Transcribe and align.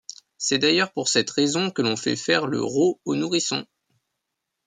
C'est 0.39 0.57
d'ailleurs 0.57 0.91
pour 0.93 1.09
cette 1.09 1.29
raison 1.29 1.69
que 1.69 1.83
l'on 1.83 1.95
fait 1.95 2.15
faire 2.15 2.47
le 2.47 2.59
rot 2.63 2.99
aux 3.05 3.13
nourrissons. 3.13 3.67